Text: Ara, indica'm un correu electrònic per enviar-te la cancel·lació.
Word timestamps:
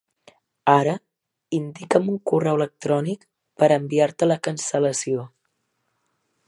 Ara, 0.75 0.95
indica'm 1.57 2.09
un 2.13 2.17
correu 2.31 2.57
electrònic 2.61 3.29
per 3.63 3.71
enviar-te 3.79 4.31
la 4.33 4.41
cancel·lació. 4.49 5.29